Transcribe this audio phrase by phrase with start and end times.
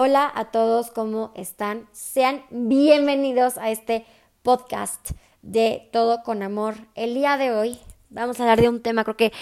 [0.00, 1.88] Hola a todos, ¿cómo están?
[1.90, 4.06] Sean bienvenidos a este
[4.44, 5.10] podcast
[5.42, 6.76] de Todo con Amor.
[6.94, 9.32] El día de hoy vamos a hablar de un tema creo que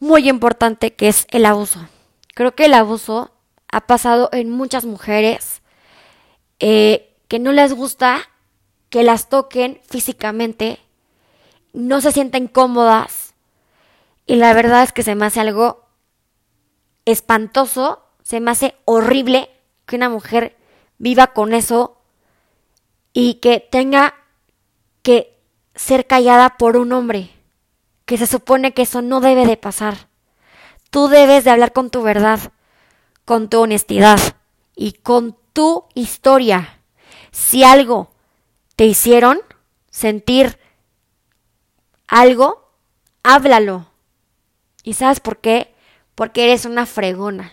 [0.00, 1.86] muy importante que es el abuso.
[2.34, 3.32] Creo que el abuso
[3.70, 5.60] ha pasado en muchas mujeres
[6.60, 8.22] eh, que no les gusta
[8.88, 10.78] que las toquen físicamente,
[11.74, 13.34] no se sienten cómodas
[14.24, 15.84] y la verdad es que se me hace algo
[17.04, 19.50] espantoso, se me hace horrible
[19.86, 20.56] que una mujer
[20.98, 21.98] viva con eso
[23.12, 24.14] y que tenga
[25.02, 25.38] que
[25.74, 27.30] ser callada por un hombre,
[28.04, 30.08] que se supone que eso no debe de pasar.
[30.90, 32.52] Tú debes de hablar con tu verdad,
[33.24, 34.18] con tu honestidad
[34.76, 36.80] y con tu historia.
[37.30, 38.10] Si algo
[38.76, 39.40] te hicieron
[39.90, 40.58] sentir
[42.06, 42.70] algo,
[43.22, 43.86] háblalo.
[44.82, 45.74] ¿Y sabes por qué?
[46.14, 47.52] Porque eres una fregona,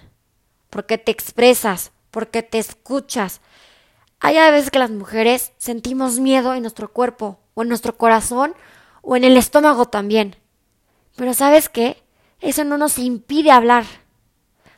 [0.70, 3.42] porque te expresas, porque te escuchas.
[4.20, 8.54] Hay a veces que las mujeres sentimos miedo en nuestro cuerpo, o en nuestro corazón,
[9.02, 10.36] o en el estómago también.
[11.16, 12.04] Pero ¿sabes qué?
[12.40, 13.86] Eso no nos impide hablar.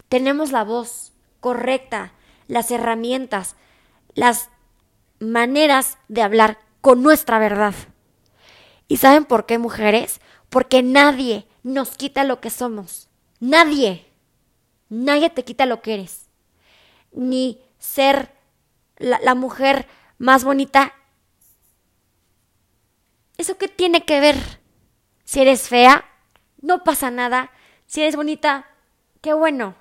[0.07, 2.13] Tenemos la voz correcta,
[2.47, 3.55] las herramientas,
[4.13, 4.49] las
[5.19, 7.73] maneras de hablar con nuestra verdad.
[8.87, 10.21] ¿Y saben por qué, mujeres?
[10.49, 13.09] Porque nadie nos quita lo que somos.
[13.39, 14.05] Nadie.
[14.89, 16.23] Nadie te quita lo que eres
[17.13, 18.31] ni ser
[18.97, 20.93] la, mujer más bonita.
[23.37, 24.35] ¿Eso qué tiene que ver?
[25.23, 26.05] Si eres fea,
[26.61, 27.51] no pasa nada.
[27.85, 28.67] Si eres bonita,
[29.21, 29.75] qué bueno.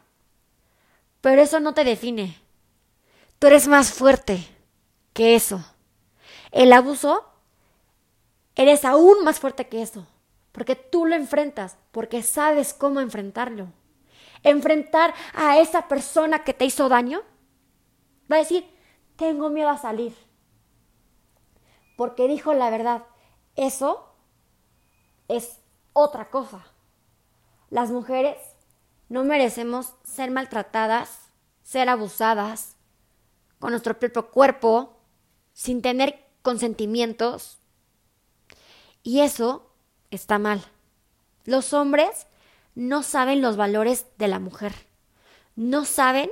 [1.20, 2.40] Pero eso no te define.
[3.38, 4.46] Tú eres más fuerte
[5.12, 5.64] que eso.
[6.50, 7.24] El abuso,
[8.54, 10.06] eres aún más fuerte que eso.
[10.52, 13.72] Porque tú lo enfrentas, porque sabes cómo enfrentarlo
[14.42, 17.22] enfrentar a esa persona que te hizo daño,
[18.30, 18.68] va a decir,
[19.16, 20.14] tengo miedo a salir.
[21.96, 23.04] Porque dijo la verdad.
[23.54, 24.16] Eso
[25.28, 25.60] es
[25.92, 26.64] otra cosa.
[27.70, 28.38] Las mujeres
[29.08, 31.32] no merecemos ser maltratadas,
[31.62, 32.76] ser abusadas
[33.58, 34.98] con nuestro propio cuerpo,
[35.52, 37.58] sin tener consentimientos.
[39.02, 39.70] Y eso
[40.10, 40.64] está mal.
[41.44, 42.26] Los hombres
[42.74, 44.72] no saben los valores de la mujer.
[45.56, 46.30] No saben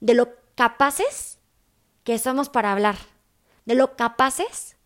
[0.00, 1.38] de lo capaces
[2.04, 2.96] que somos para hablar,
[3.64, 4.76] de lo capaces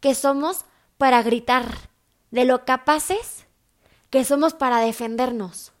[0.00, 0.64] que somos
[0.98, 1.66] para gritar,
[2.30, 3.46] de lo capaces
[4.08, 5.72] que somos para defendernos,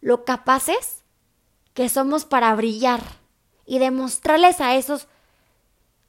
[0.00, 1.02] lo capaces
[1.74, 3.00] que somos para brillar
[3.66, 5.08] y demostrarles a esos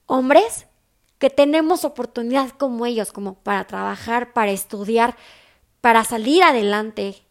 [0.05, 0.67] hombres
[1.17, 5.15] que tenemos oportunidad como ellos, como para trabajar, para estudiar,
[5.81, 7.23] para salir adelante,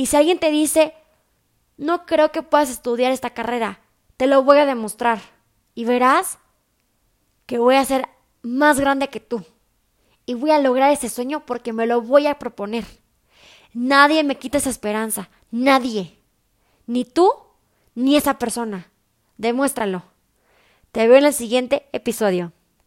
[0.00, 0.94] y si alguien te dice,
[1.76, 3.80] no creo que puedas estudiar esta carrera,
[4.16, 5.20] te lo voy a demostrar.
[5.74, 6.38] Y verás
[7.44, 8.08] que voy a ser
[8.40, 9.44] más grande que tú.
[10.24, 12.86] Y voy a lograr ese sueño porque me lo voy a proponer.
[13.74, 15.28] Nadie me quita esa esperanza.
[15.50, 16.16] Nadie.
[16.86, 17.30] Ni tú,
[17.94, 18.90] ni esa persona.
[19.36, 20.02] Demuéstralo.
[20.92, 22.52] Te veo en el siguiente episodio.